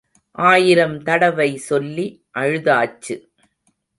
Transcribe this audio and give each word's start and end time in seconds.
ஆயிரம் 0.31 1.03
தடவை 1.03 1.57
சொல்லி 1.57 2.25
அழுதாச்சு. 2.33 3.15